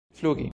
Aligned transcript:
flugi 0.17 0.49